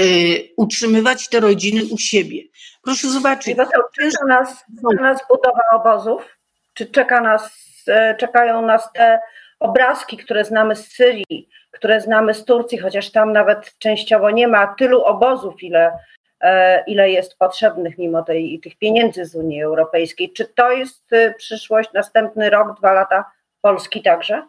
utrzymywać 0.56 1.28
te 1.28 1.40
rodziny 1.40 1.84
u 1.84 1.98
siebie. 1.98 2.42
Proszę 2.86 3.08
zobaczyć. 3.08 3.56
Czeka 3.56 4.26
nas, 4.28 4.64
nas 5.00 5.20
budowa 5.28 5.62
obozów? 5.72 6.38
Czy 6.74 6.86
czeka 6.86 7.20
nas 7.20 7.66
E, 7.88 8.14
czekają 8.14 8.62
nas 8.62 8.92
te 8.92 9.20
obrazki, 9.60 10.16
które 10.16 10.44
znamy 10.44 10.76
z 10.76 10.92
Syrii, 10.92 11.48
które 11.70 12.00
znamy 12.00 12.34
z 12.34 12.44
Turcji, 12.44 12.78
chociaż 12.78 13.10
tam 13.10 13.32
nawet 13.32 13.78
częściowo 13.78 14.30
nie 14.30 14.48
ma 14.48 14.66
tylu 14.66 15.02
obozów, 15.02 15.62
ile, 15.62 15.92
e, 16.40 16.84
ile 16.86 17.10
jest 17.10 17.38
potrzebnych 17.38 17.98
mimo 17.98 18.22
tej, 18.22 18.60
tych 18.60 18.76
pieniędzy 18.76 19.24
z 19.24 19.34
Unii 19.34 19.62
Europejskiej. 19.62 20.32
Czy 20.32 20.44
to 20.44 20.70
jest 20.70 21.12
e, 21.12 21.34
przyszłość, 21.34 21.90
następny 21.94 22.50
rok, 22.50 22.78
dwa 22.78 22.92
lata 22.92 23.24
Polski 23.60 24.02
także? 24.02 24.42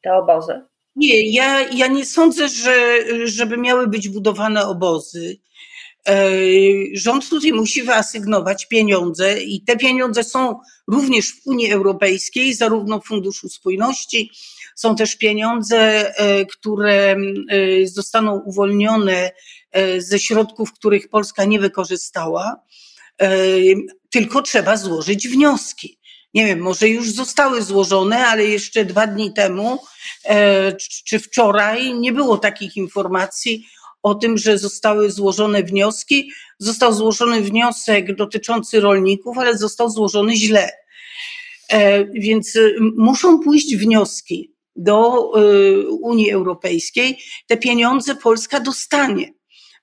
Te 0.00 0.14
obozy? 0.14 0.60
Nie, 0.96 1.30
ja, 1.30 1.60
ja 1.60 1.86
nie 1.86 2.04
sądzę, 2.04 2.48
że, 2.48 2.74
żeby 3.24 3.56
miały 3.56 3.86
być 3.86 4.08
budowane 4.08 4.66
obozy. 4.66 5.36
E, 6.08 6.30
rząd 6.92 7.28
tutaj 7.28 7.52
musi 7.52 7.82
wyasygnować 7.82 8.66
pieniądze 8.66 9.42
i 9.42 9.60
te 9.60 9.76
pieniądze 9.76 10.24
są 10.24 10.60
również 10.86 11.32
w 11.32 11.46
Unii 11.46 11.72
Europejskiej, 11.72 12.54
zarówno 12.54 13.00
w 13.00 13.06
Funduszu 13.06 13.48
Spójności, 13.48 14.30
są 14.74 14.96
też 14.96 15.16
pieniądze, 15.16 15.78
e, 16.18 16.46
które 16.46 17.16
e, 17.16 17.86
zostaną 17.86 18.40
uwolnione 18.40 19.30
ze 19.98 20.18
środków, 20.18 20.72
których 20.72 21.08
Polska 21.08 21.44
nie 21.44 21.60
wykorzystała, 21.60 22.56
tylko 24.10 24.42
trzeba 24.42 24.76
złożyć 24.76 25.28
wnioski. 25.28 25.98
Nie 26.34 26.46
wiem, 26.46 26.60
może 26.60 26.88
już 26.88 27.10
zostały 27.10 27.62
złożone, 27.62 28.26
ale 28.26 28.44
jeszcze 28.44 28.84
dwa 28.84 29.06
dni 29.06 29.32
temu 29.32 29.78
czy 31.04 31.18
wczoraj 31.18 31.94
nie 31.94 32.12
było 32.12 32.38
takich 32.38 32.76
informacji 32.76 33.66
o 34.04 34.14
tym, 34.14 34.38
że 34.38 34.58
zostały 34.58 35.10
złożone 35.10 35.62
wnioski. 35.62 36.30
Został 36.58 36.92
złożony 36.92 37.40
wniosek 37.40 38.16
dotyczący 38.16 38.80
rolników, 38.80 39.38
ale 39.38 39.58
został 39.58 39.90
złożony 39.90 40.36
źle. 40.36 40.70
E, 41.68 42.04
więc 42.04 42.56
y, 42.56 42.76
muszą 42.96 43.40
pójść 43.40 43.76
wnioski 43.76 44.54
do 44.76 45.30
y, 45.40 45.88
Unii 45.88 46.30
Europejskiej. 46.30 47.18
Te 47.46 47.56
pieniądze 47.56 48.14
Polska 48.14 48.60
dostanie. 48.60 49.34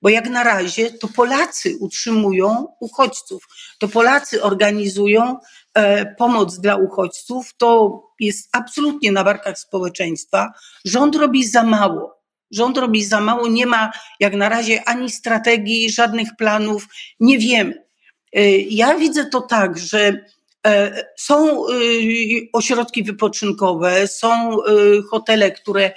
bo 0.02 0.08
jak 0.08 0.30
na 0.30 0.44
razie 0.44 0.90
to 0.90 1.08
Polacy 1.08 1.76
utrzymują 1.80 2.66
uchodźców, 2.80 3.46
to 3.78 3.88
Polacy 3.88 4.42
organizują 4.42 5.36
e, 5.74 6.14
pomoc 6.14 6.58
dla 6.58 6.76
uchodźców, 6.76 7.54
to 7.56 8.02
jest 8.20 8.48
absolutnie 8.52 9.12
na 9.12 9.24
barkach 9.24 9.58
społeczeństwa. 9.58 10.52
Rząd 10.84 11.16
robi 11.16 11.48
za 11.48 11.62
mało. 11.62 12.11
Rząd 12.52 12.78
robi 12.78 13.04
za 13.04 13.20
mało, 13.20 13.48
nie 13.48 13.66
ma 13.66 13.92
jak 14.20 14.34
na 14.34 14.48
razie 14.48 14.88
ani 14.88 15.10
strategii, 15.10 15.90
żadnych 15.90 16.28
planów, 16.38 16.86
nie 17.20 17.38
wiemy. 17.38 17.84
E, 18.32 18.58
ja 18.58 18.94
widzę 18.94 19.24
to 19.24 19.40
tak, 19.40 19.78
że 19.78 20.24
E, 20.66 21.04
są 21.16 21.68
y, 21.68 22.48
ośrodki 22.52 23.02
wypoczynkowe, 23.02 24.08
są 24.08 24.58
y, 24.62 25.02
hotele, 25.10 25.50
które 25.50 25.92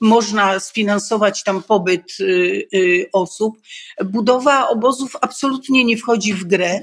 można 0.00 0.60
sfinansować 0.60 1.44
tam 1.44 1.62
pobyt 1.62 2.20
y, 2.20 3.08
osób. 3.12 3.58
Budowa 4.04 4.68
obozów 4.68 5.16
absolutnie 5.20 5.84
nie 5.84 5.96
wchodzi 5.96 6.34
w 6.34 6.44
grę. 6.44 6.80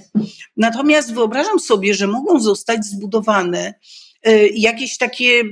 Natomiast 0.57 1.13
wyobrażam 1.13 1.59
sobie, 1.59 1.93
że 1.93 2.07
mogą 2.07 2.39
zostać 2.39 2.85
zbudowane 2.85 3.73
jakieś 4.53 4.97
takie, 4.97 5.43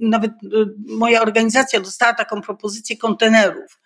nawet 0.00 0.32
moja 0.86 1.22
organizacja 1.22 1.80
dostała 1.80 2.14
taką 2.14 2.42
propozycję 2.42 2.96
kontenerów, 2.96 3.80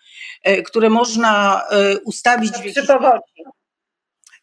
które 0.64 0.90
można 0.90 1.62
ustawić 2.04 2.52
w 2.52 2.64
jakiś 2.64 2.74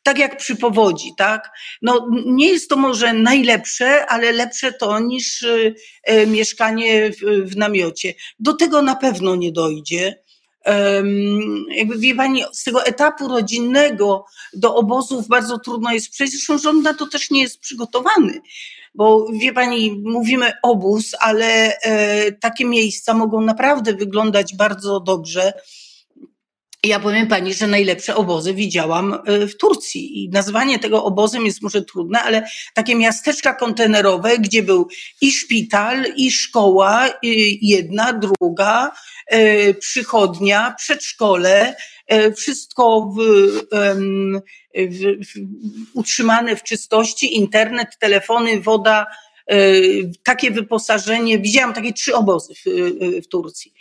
tak 0.03 0.19
jak 0.19 0.37
przy 0.37 0.55
powodzi, 0.55 1.11
tak? 1.17 1.49
No, 1.81 2.07
nie 2.25 2.49
jest 2.49 2.69
to 2.69 2.75
może 2.75 3.13
najlepsze, 3.13 4.05
ale 4.05 4.31
lepsze 4.31 4.73
to 4.73 4.99
niż 4.99 5.41
y, 5.41 5.75
y, 6.09 6.27
mieszkanie 6.27 7.11
w, 7.45 7.55
namiocie. 7.55 8.13
Do 8.39 8.53
tego 8.53 8.81
na 8.81 8.95
pewno 8.95 9.35
nie 9.35 9.51
dojdzie. 9.51 10.21
Jakby 11.69 11.97
wie 11.97 12.15
pani, 12.15 12.43
z 12.53 12.63
tego 12.63 12.85
etapu 12.85 13.27
rodzinnego 13.27 14.25
do 14.53 14.75
obozów 14.75 15.27
bardzo 15.27 15.59
trudno 15.59 15.93
jest 15.93 16.09
przejść. 16.09 16.33
Zresztą 16.33 16.57
rząd 16.57 16.83
na 16.83 16.93
to 16.93 17.07
też 17.07 17.31
nie 17.31 17.41
jest 17.41 17.59
przygotowany, 17.59 18.41
bo 18.93 19.27
wie 19.41 19.53
pani, 19.53 20.01
mówimy 20.05 20.51
obóz, 20.63 21.11
ale 21.19 21.77
e, 21.77 22.31
takie 22.31 22.65
miejsca 22.65 23.13
mogą 23.13 23.41
naprawdę 23.41 23.93
wyglądać 23.93 24.55
bardzo 24.55 24.99
dobrze 24.99 25.53
ja 26.85 26.99
powiem 26.99 27.27
pani, 27.27 27.53
że 27.53 27.67
najlepsze 27.67 28.15
obozy 28.15 28.53
widziałam 28.53 29.13
e, 29.13 29.47
w 29.47 29.57
Turcji 29.57 30.23
i 30.23 30.29
nazwanie 30.29 30.79
tego 30.79 31.03
obozem 31.03 31.45
jest 31.45 31.61
może 31.61 31.81
trudne, 31.81 32.21
ale 32.21 32.47
takie 32.73 32.95
miasteczka 32.95 33.53
kontenerowe, 33.53 34.37
gdzie 34.37 34.63
był 34.63 34.87
i 35.21 35.31
szpital, 35.31 36.05
i 36.15 36.31
szkoła, 36.31 37.09
jedna, 37.61 38.13
druga, 38.13 38.91
e, 39.27 39.73
przychodnia, 39.73 40.75
przedszkole, 40.77 41.75
e, 42.07 42.33
wszystko 42.33 43.13
w, 43.17 43.21
w, 44.75 44.99
w, 45.01 45.33
utrzymane 45.93 46.55
w 46.55 46.63
czystości, 46.63 47.37
internet, 47.37 47.97
telefony, 47.99 48.61
woda, 48.61 49.05
takie 50.23 50.51
wyposażenie. 50.51 51.39
Widziałam 51.39 51.73
takie 51.73 51.93
trzy 51.93 52.15
obozy 52.15 52.53
w, 52.55 52.61
w 53.23 53.27
Turcji. 53.27 53.73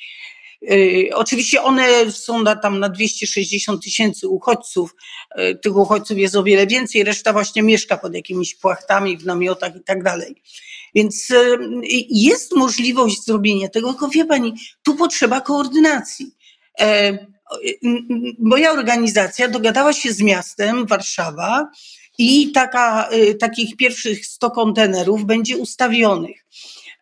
Y, 0.62 1.10
oczywiście 1.14 1.62
one 1.62 2.10
są 2.10 2.42
na, 2.42 2.56
tam 2.56 2.78
na 2.78 2.88
260 2.88 3.84
tysięcy 3.84 4.28
uchodźców. 4.28 4.94
Y, 5.38 5.58
tych 5.62 5.76
uchodźców 5.76 6.18
jest 6.18 6.36
o 6.36 6.42
wiele 6.42 6.66
więcej, 6.66 7.04
reszta 7.04 7.32
właśnie 7.32 7.62
mieszka 7.62 7.96
pod 7.96 8.14
jakimiś 8.14 8.54
płachtami, 8.54 9.16
w 9.16 9.26
namiotach 9.26 9.76
i 9.76 9.80
tak 9.80 10.02
dalej. 10.02 10.42
Więc 10.94 11.30
y, 11.30 11.58
jest 12.10 12.56
możliwość 12.56 13.24
zrobienia 13.24 13.68
tego, 13.68 13.90
tylko 13.90 14.08
wie 14.08 14.24
pani, 14.24 14.54
tu 14.82 14.94
potrzeba 14.94 15.40
koordynacji. 15.40 16.26
E, 16.80 17.18
moja 18.38 18.72
organizacja 18.72 19.48
dogadała 19.48 19.92
się 19.92 20.12
z 20.12 20.20
miastem 20.20 20.86
Warszawa 20.86 21.70
i 22.18 22.52
taka, 22.52 23.08
takich 23.40 23.76
pierwszych 23.76 24.26
100 24.26 24.50
kontenerów 24.50 25.24
będzie 25.24 25.56
ustawionych. 25.56 26.44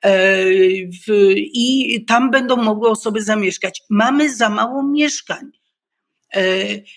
E, 0.02 0.44
i 1.34 2.04
tam 2.08 2.30
będą 2.30 2.56
mogły 2.56 2.90
osoby 2.90 3.22
zamieszkać. 3.22 3.82
Mamy 3.90 4.34
za 4.34 4.48
mało 4.48 4.82
mieszkań. 4.82 5.50
E, 6.34 6.42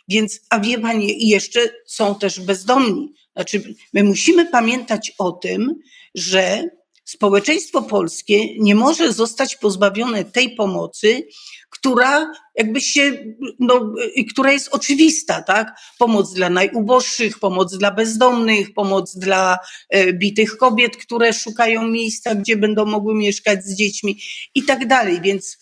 więc, 0.07 0.41
a 0.49 0.59
wie 0.59 0.79
pani, 0.79 1.29
jeszcze 1.29 1.59
są 1.85 2.15
też 2.15 2.39
bezdomni. 2.39 3.13
Znaczy, 3.33 3.75
my 3.93 4.03
musimy 4.03 4.45
pamiętać 4.45 5.13
o 5.17 5.31
tym, 5.31 5.75
że 6.15 6.69
społeczeństwo 7.11 7.81
polskie 7.81 8.59
nie 8.59 8.75
może 8.75 9.13
zostać 9.13 9.55
pozbawione 9.55 10.25
tej 10.25 10.55
pomocy, 10.55 11.27
która 11.69 12.31
jakby 12.55 12.81
się, 12.81 13.17
no, 13.59 13.93
która 14.29 14.51
jest 14.51 14.69
oczywista, 14.71 15.41
tak? 15.41 15.79
Pomoc 15.99 16.33
dla 16.33 16.49
najuboższych, 16.49 17.39
pomoc 17.39 17.77
dla 17.77 17.91
bezdomnych, 17.91 18.73
pomoc 18.73 19.17
dla 19.17 19.57
e, 19.89 20.13
bitych 20.13 20.57
kobiet, 20.57 20.97
które 20.97 21.33
szukają 21.33 21.87
miejsca, 21.87 22.35
gdzie 22.35 22.57
będą 22.57 22.85
mogły 22.85 23.15
mieszkać 23.15 23.63
z 23.63 23.75
dziećmi 23.75 24.19
i 24.55 24.63
tak 24.63 24.87
dalej. 24.87 25.21
Więc 25.21 25.57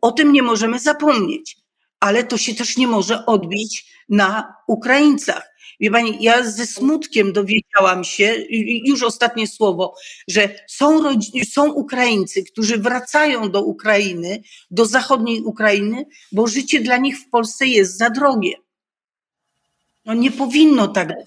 o 0.00 0.12
tym 0.12 0.32
nie 0.32 0.42
możemy 0.42 0.78
zapomnieć, 0.78 1.56
ale 2.00 2.24
to 2.24 2.38
się 2.38 2.54
też 2.54 2.76
nie 2.76 2.86
może 2.86 3.26
odbić 3.26 3.86
na 4.08 4.54
Ukraińcach. 4.68 5.51
Wie 5.82 5.90
pani, 5.90 6.16
ja 6.20 6.42
ze 6.42 6.66
smutkiem 6.66 7.32
dowiedziałam 7.32 8.04
się, 8.04 8.34
już 8.84 9.02
ostatnie 9.02 9.46
słowo, 9.46 9.94
że 10.28 10.48
są, 10.66 11.00
są 11.50 11.72
Ukraińcy, 11.72 12.44
którzy 12.44 12.78
wracają 12.78 13.50
do 13.50 13.62
Ukrainy, 13.62 14.38
do 14.70 14.84
zachodniej 14.84 15.42
Ukrainy, 15.42 16.06
bo 16.32 16.46
życie 16.46 16.80
dla 16.80 16.96
nich 16.96 17.18
w 17.18 17.30
Polsce 17.30 17.66
jest 17.66 17.98
za 17.98 18.10
drogie. 18.10 18.52
No 20.04 20.14
nie 20.14 20.30
powinno 20.30 20.88
tak 20.88 21.08
być. 21.08 21.26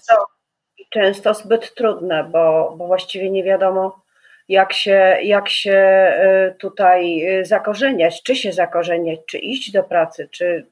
Często 0.90 1.34
zbyt 1.34 1.74
trudne, 1.74 2.24
bo, 2.32 2.74
bo 2.78 2.86
właściwie 2.86 3.30
nie 3.30 3.44
wiadomo, 3.44 4.02
jak 4.48 4.72
się, 4.72 5.16
jak 5.22 5.48
się 5.48 6.08
y, 6.52 6.54
tutaj 6.58 7.28
y, 7.40 7.44
zakorzeniać, 7.44 8.22
czy 8.22 8.36
się 8.36 8.52
zakorzeniać, 8.52 9.20
czy 9.26 9.38
iść 9.38 9.72
do 9.72 9.82
pracy, 9.82 10.28
czy 10.30 10.66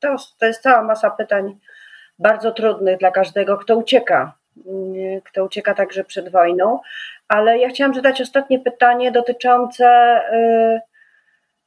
to, 0.00 0.16
to 0.38 0.46
jest 0.46 0.62
cała 0.62 0.82
masa 0.82 1.10
pytań 1.10 1.58
bardzo 2.20 2.52
trudnych 2.52 2.98
dla 2.98 3.10
każdego, 3.10 3.56
kto 3.56 3.76
ucieka, 3.76 4.32
mm, 4.66 5.20
kto 5.20 5.44
ucieka 5.44 5.74
także 5.74 6.04
przed 6.04 6.28
wojną. 6.28 6.80
Ale 7.28 7.58
ja 7.58 7.68
chciałam 7.68 7.94
zadać 7.94 8.20
ostatnie 8.20 8.58
pytanie 8.58 9.12
dotyczące, 9.12 10.20
y, 10.32 10.80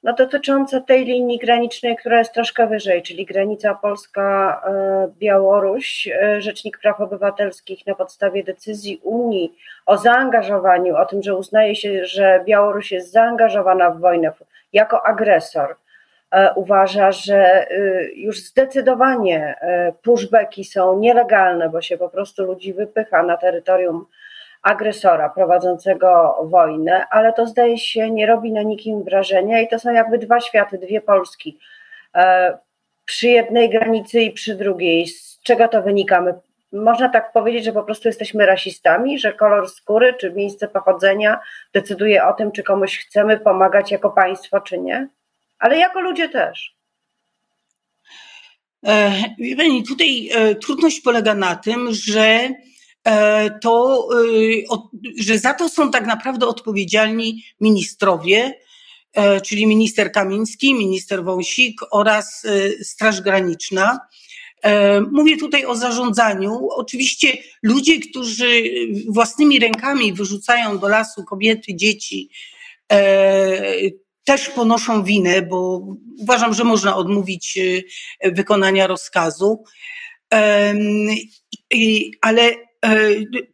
no, 0.03 0.13
dotyczące 0.13 0.81
tej 0.81 1.05
linii 1.05 1.39
granicznej, 1.39 1.97
która 1.97 2.19
jest 2.19 2.33
troszkę 2.33 2.67
wyżej, 2.67 3.03
czyli 3.03 3.25
granica 3.25 3.75
Polska-Białoruś. 3.75 6.07
Y, 6.07 6.41
Rzecznik 6.41 6.77
Praw 6.77 7.01
Obywatelskich 7.01 7.87
na 7.87 7.95
podstawie 7.95 8.43
decyzji 8.43 8.99
Unii 9.03 9.55
o 9.85 9.97
zaangażowaniu, 9.97 10.95
o 10.95 11.05
tym, 11.05 11.23
że 11.23 11.35
uznaje 11.35 11.75
się, 11.75 12.05
że 12.05 12.43
Białoruś 12.45 12.91
jest 12.91 13.11
zaangażowana 13.11 13.89
w 13.89 13.99
wojnę 13.99 14.31
jako 14.73 15.05
agresor 15.05 15.75
uważa, 16.55 17.11
że 17.11 17.71
y, 17.71 18.11
już 18.15 18.43
zdecydowanie 18.43 19.55
e, 19.61 19.93
pushbacki 20.03 20.63
są 20.63 20.99
nielegalne, 20.99 21.69
bo 21.69 21.81
się 21.81 21.97
po 21.97 22.09
prostu 22.09 22.43
ludzi 22.43 22.73
wypycha 22.73 23.23
na 23.23 23.37
terytorium 23.37 24.05
agresora 24.61 25.29
prowadzącego 25.29 26.39
wojnę, 26.43 27.05
ale 27.09 27.33
to 27.33 27.47
zdaje 27.47 27.77
się 27.77 28.11
nie 28.11 28.25
robi 28.25 28.51
na 28.51 28.61
nikim 28.61 29.03
wrażenia 29.03 29.61
i 29.61 29.67
to 29.67 29.79
są 29.79 29.93
jakby 29.93 30.17
dwa 30.17 30.39
światy, 30.39 30.77
dwie 30.77 31.01
Polski. 31.01 31.59
E, 32.15 32.57
przy 33.05 33.27
jednej 33.27 33.69
granicy 33.69 34.21
i 34.21 34.31
przy 34.31 34.55
drugiej. 34.55 35.07
Z 35.07 35.39
czego 35.43 35.67
to 35.67 35.81
wynika? 35.81 36.21
My, 36.21 36.33
można 36.71 37.09
tak 37.09 37.31
powiedzieć, 37.31 37.65
że 37.65 37.71
po 37.71 37.83
prostu 37.83 38.07
jesteśmy 38.07 38.45
rasistami, 38.45 39.19
że 39.19 39.33
kolor 39.33 39.69
skóry 39.69 40.13
czy 40.13 40.33
miejsce 40.33 40.67
pochodzenia 40.67 41.39
decyduje 41.73 42.25
o 42.25 42.33
tym, 42.33 42.51
czy 42.51 42.63
komuś 42.63 42.99
chcemy 42.99 43.39
pomagać 43.39 43.91
jako 43.91 44.09
państwo, 44.09 44.61
czy 44.61 44.79
nie? 44.79 45.07
Ale 45.63 45.77
jako 45.77 46.01
ludzie 46.01 46.29
też. 46.29 46.75
E, 48.85 49.23
pani, 49.57 49.83
tutaj 49.83 50.29
e, 50.31 50.55
trudność 50.55 51.01
polega 51.01 51.35
na 51.35 51.55
tym, 51.55 51.87
że 51.91 52.49
e, 53.03 53.59
to, 53.59 54.07
że 55.19 55.39
za 55.39 55.53
to 55.53 55.69
są 55.69 55.91
tak 55.91 56.05
naprawdę 56.05 56.47
odpowiedzialni 56.47 57.43
ministrowie, 57.59 58.53
czyli 59.43 59.67
minister 59.67 60.11
Kamiński, 60.11 60.73
minister 60.73 61.23
Wąsik 61.23 61.81
oraz 61.91 62.47
Straż 62.81 63.21
Graniczna. 63.21 63.99
Mówię 65.11 65.37
tutaj 65.37 65.65
o 65.65 65.75
zarządzaniu. 65.75 66.67
Oczywiście 66.69 67.37
ludzie, 67.63 67.99
którzy 67.99 68.63
własnymi 69.09 69.59
rękami 69.59 70.13
wyrzucają 70.13 70.79
do 70.79 70.87
lasu 70.87 71.23
kobiety, 71.23 71.75
dzieci, 71.75 72.29
też 74.23 74.49
ponoszą 74.49 75.03
winę, 75.03 75.41
bo 75.41 75.87
uważam, 76.19 76.53
że 76.53 76.63
można 76.63 76.95
odmówić 76.95 77.57
y, 77.57 77.83
wykonania 78.31 78.87
rozkazu. 78.87 79.63
Ale 82.21 82.41
e, 82.41 82.55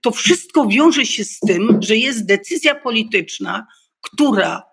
to 0.01 0.11
wszystko 0.11 0.67
wiąże 0.67 1.05
się 1.05 1.25
z 1.25 1.39
tym, 1.39 1.79
że 1.81 1.97
jest 1.97 2.25
decyzja 2.25 2.75
polityczna, 2.75 3.67
która 4.01 4.63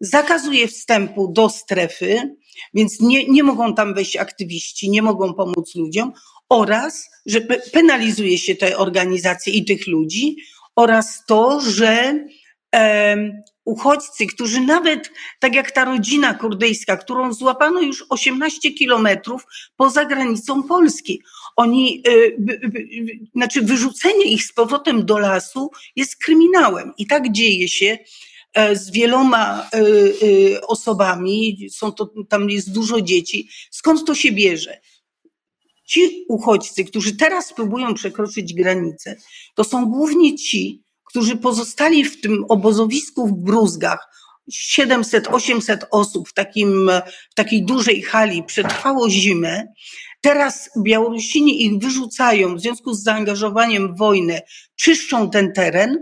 zakazuje 0.00 0.68
wstępu 0.68 1.32
do 1.32 1.48
strefy, 1.48 2.36
więc 2.74 3.00
nie, 3.00 3.28
nie 3.28 3.42
mogą 3.42 3.74
tam 3.74 3.94
wejść 3.94 4.16
aktywiści, 4.16 4.90
nie 4.90 5.02
mogą 5.02 5.34
pomóc 5.34 5.74
ludziom, 5.74 6.12
oraz 6.48 7.10
że 7.26 7.40
penalizuje 7.72 8.38
się 8.38 8.54
te 8.54 8.76
organizacje 8.76 9.52
i 9.52 9.64
tych 9.64 9.86
ludzi, 9.86 10.36
oraz 10.76 11.24
to, 11.26 11.60
że 11.60 12.24
uchodźcy, 13.64 14.26
którzy 14.26 14.60
nawet, 14.60 15.10
tak 15.38 15.54
jak 15.54 15.70
ta 15.70 15.84
rodzina 15.84 16.34
kurdyjska, 16.34 16.96
którą 16.96 17.32
złapano 17.32 17.80
już 17.80 18.04
18 18.08 18.72
kilometrów 18.72 19.46
poza 19.76 20.04
granicą 20.04 20.62
Polski, 20.62 21.22
oni, 21.56 22.02
y, 22.08 22.36
znaczy 23.34 23.62
wyrzucenie 23.62 24.24
ich 24.24 24.44
z 24.44 24.52
powrotem 24.52 25.06
do 25.06 25.18
lasu 25.18 25.70
jest 25.96 26.16
kryminałem 26.16 26.92
i 26.98 27.06
tak 27.06 27.32
dzieje 27.32 27.68
się 27.68 27.98
e, 28.54 28.76
z 28.76 28.90
wieloma 28.90 29.68
e, 29.72 29.78
e, 29.78 30.60
osobami, 30.60 31.68
są 31.70 31.92
to, 31.92 32.10
tam 32.28 32.50
jest 32.50 32.72
dużo 32.72 33.00
dzieci. 33.00 33.48
Skąd 33.70 34.06
to 34.06 34.14
się 34.14 34.32
bierze? 34.32 34.80
Ci 35.84 36.24
uchodźcy, 36.28 36.84
którzy 36.84 37.16
teraz 37.16 37.52
próbują 37.52 37.94
przekroczyć 37.94 38.54
granicę, 38.54 39.16
to 39.54 39.64
są 39.64 39.86
głównie 39.86 40.36
ci, 40.36 40.82
którzy 41.10 41.36
pozostali 41.36 42.04
w 42.04 42.20
tym 42.20 42.44
obozowisku 42.48 43.26
w 43.26 43.32
Bruzgach, 43.32 44.08
700-800 44.52 45.78
osób 45.90 46.28
w, 46.28 46.32
takim, 46.32 46.90
w 47.30 47.34
takiej 47.34 47.64
dużej 47.64 48.02
hali 48.02 48.42
przetrwało 48.42 49.10
zimę. 49.10 49.66
Teraz 50.20 50.70
Białorusini 50.82 51.64
ich 51.64 51.78
wyrzucają 51.78 52.56
w 52.56 52.60
związku 52.60 52.94
z 52.94 53.02
zaangażowaniem 53.02 53.94
w 53.94 53.98
wojnę, 53.98 54.42
czyszczą 54.76 55.30
ten 55.30 55.52
teren. 55.52 55.98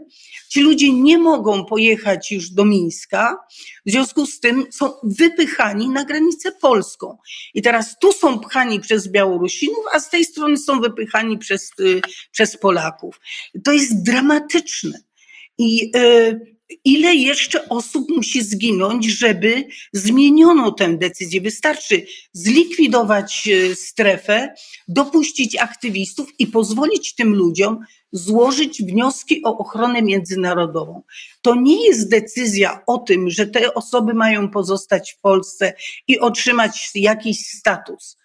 Ci 0.48 0.60
ludzie 0.60 0.92
nie 0.92 1.18
mogą 1.18 1.64
pojechać 1.64 2.32
już 2.32 2.50
do 2.50 2.64
Mińska, 2.64 3.38
w 3.86 3.90
związku 3.90 4.26
z 4.26 4.40
tym 4.40 4.66
są 4.70 4.92
wypychani 5.02 5.88
na 5.88 6.04
granicę 6.04 6.52
polską. 6.52 7.18
I 7.54 7.62
teraz 7.62 7.98
tu 7.98 8.12
są 8.12 8.38
pchani 8.38 8.80
przez 8.80 9.08
Białorusinów, 9.08 9.84
a 9.92 10.00
z 10.00 10.10
tej 10.10 10.24
strony 10.24 10.58
są 10.58 10.80
wypychani 10.80 11.38
przez, 11.38 11.70
y, 11.80 12.00
przez 12.32 12.56
Polaków. 12.56 13.20
To 13.64 13.72
jest 13.72 14.02
dramatyczne. 14.02 14.98
I 15.58 15.90
y, 15.96 16.57
ile 16.84 17.14
jeszcze 17.14 17.68
osób 17.68 18.08
musi 18.10 18.42
zginąć, 18.42 19.06
żeby 19.06 19.64
zmieniono 19.92 20.72
tę 20.72 20.98
decyzję. 20.98 21.40
Wystarczy 21.40 22.06
zlikwidować 22.32 23.48
e, 23.48 23.74
strefę, 23.74 24.54
dopuścić 24.88 25.56
aktywistów 25.56 26.28
i 26.38 26.46
pozwolić 26.46 27.14
tym 27.14 27.34
ludziom 27.34 27.78
złożyć 28.12 28.82
wnioski 28.82 29.44
o 29.44 29.58
ochronę 29.58 30.02
międzynarodową. 30.02 31.02
To 31.42 31.54
nie 31.54 31.86
jest 31.86 32.10
decyzja 32.10 32.82
o 32.86 32.98
tym, 32.98 33.30
że 33.30 33.46
te 33.46 33.74
osoby 33.74 34.14
mają 34.14 34.50
pozostać 34.50 35.12
w 35.12 35.20
Polsce 35.20 35.72
i 36.08 36.18
otrzymać 36.18 36.90
jakiś 36.94 37.46
status. 37.46 38.16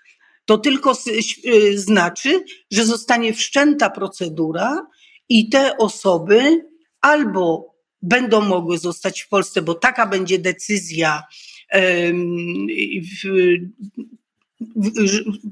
To 0.45 0.57
tylko 0.57 0.91
e, 0.91 1.77
znaczy, 1.77 2.43
że 2.71 2.85
zostanie 2.85 3.33
wszczęta 3.33 3.89
procedura 3.89 4.87
i 5.29 5.49
te 5.49 5.77
osoby 5.77 6.65
albo 7.01 7.72
będą 8.03 8.41
mogły 8.41 8.77
zostać 8.77 9.21
w 9.21 9.29
Polsce, 9.29 9.61
bo 9.61 9.75
taka 9.75 10.05
będzie 10.05 10.39
decyzja, 10.39 11.23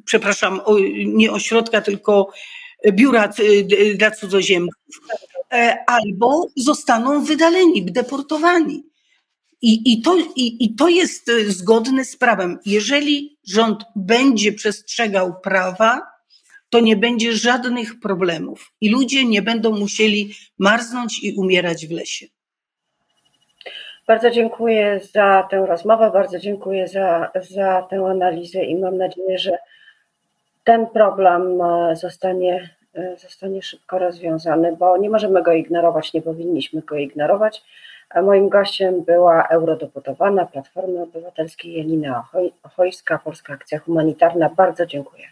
przepraszam, 0.06 0.62
nie 1.06 1.32
ośrodka, 1.32 1.82
tylko 1.82 2.32
biura 2.94 3.34
dla 3.96 4.12
cudzoziemców, 4.12 5.00
e, 5.54 5.78
albo 5.88 6.48
zostaną 6.56 7.24
wydaleni, 7.24 7.86
deportowani. 7.86 8.84
I, 9.62 9.94
i, 9.94 10.02
to, 10.02 10.18
i, 10.36 10.66
I 10.66 10.76
to 10.76 10.90
jest 10.90 11.32
zgodne 11.48 12.06
z 12.06 12.16
prawem. 12.18 12.60
Jeżeli 12.66 13.38
rząd 13.48 13.84
będzie 13.96 14.54
przestrzegał 14.54 15.42
prawa, 15.42 16.02
to 16.70 16.80
nie 16.80 16.96
będzie 16.96 17.34
żadnych 17.34 18.00
problemów 18.00 18.72
i 18.82 18.90
ludzie 18.90 19.26
nie 19.26 19.42
będą 19.42 19.80
musieli 19.80 20.34
marznąć 20.60 21.24
i 21.24 21.34
umierać 21.34 21.88
w 21.88 21.92
lesie. 21.92 22.28
Bardzo 24.12 24.32
dziękuję 24.32 25.00
za 25.14 25.48
tę 25.52 25.66
rozmowę, 25.66 26.12
bardzo 26.14 26.40
dziękuję 26.40 26.88
za, 26.88 27.32
za 27.50 27.82
tę 27.90 28.06
analizę 28.10 28.64
i 28.64 28.76
mam 28.76 28.98
nadzieję, 28.98 29.40
że 29.40 29.58
ten 30.64 30.88
problem 30.88 31.62
e, 31.62 31.96
zostanie, 31.96 32.70
e, 32.96 33.18
zostanie 33.18 33.62
szybko 33.62 34.00
rozwiązany, 34.00 34.76
bo 34.80 34.98
nie 34.98 35.10
możemy 35.10 35.44
go 35.44 35.52
ignorować, 35.54 36.14
nie 36.14 36.22
powinniśmy 36.22 36.82
go 36.82 36.96
ignorować. 36.96 37.64
A 38.10 38.22
moim 38.22 38.50
gościem 38.50 39.04
była 39.04 39.48
eurodeputowana 39.48 40.46
Platformy 40.46 41.02
Obywatelskiej 41.02 41.78
Janina 41.78 42.24
Ochojska, 42.64 43.20
Polska 43.24 43.54
Akcja 43.54 43.80
Humanitarna. 43.80 44.50
Bardzo 44.50 44.86
dziękuję. 44.86 45.24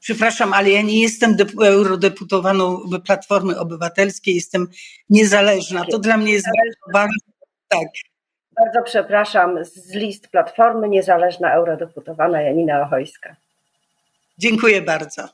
Przepraszam, 0.00 0.54
ale 0.54 0.70
ja 0.70 0.82
nie 0.82 1.02
jestem 1.02 1.36
eurodeputowaną 1.64 2.80
Platformy 3.06 3.58
Obywatelskiej, 3.58 4.34
jestem 4.34 4.68
niezależna. 5.10 5.84
To 5.90 5.98
dla 5.98 6.16
mnie 6.16 6.32
jest 6.32 6.46
bardzo 6.92 7.31
tak. 7.72 7.88
Bardzo 8.56 8.82
przepraszam, 8.82 9.64
z 9.64 9.94
list 9.94 10.28
Platformy 10.28 10.88
Niezależna 10.88 11.52
Eurodeputowana 11.52 12.42
Janina 12.42 12.82
Ochojska. 12.82 13.36
Dziękuję 14.38 14.82
bardzo. 14.82 15.28